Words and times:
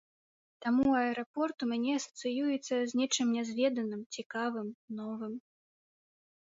Таму 0.65 0.85
аэрапорт 1.01 1.57
у 1.65 1.67
мяне 1.73 1.91
асацыюецца 1.99 2.75
з 2.93 3.01
нечым 3.03 3.27
нязведаным, 3.37 4.01
цікавым, 4.19 4.67
новым. 5.03 5.33